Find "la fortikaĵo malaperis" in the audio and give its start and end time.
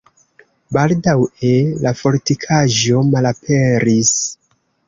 1.85-4.13